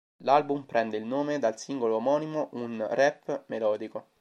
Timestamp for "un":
2.53-2.83